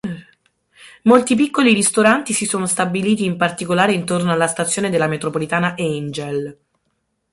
Molti 1.03 1.35
piccoli 1.35 1.75
ristoranti 1.75 2.33
si 2.33 2.45
sono 2.47 2.65
stabiliti 2.65 3.23
in 3.23 3.37
particolare 3.37 3.93
intorno 3.93 4.31
alla 4.31 4.47
stazione 4.47 4.89
della 4.89 5.05
metropolitana 5.05 5.75
Angel. 5.77 6.57